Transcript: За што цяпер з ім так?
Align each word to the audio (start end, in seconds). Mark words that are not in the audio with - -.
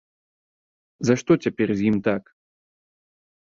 За 1.09 1.13
што 1.23 1.31
цяпер 1.47 1.67
з 1.83 1.87
ім 1.91 1.97
так? 2.11 2.23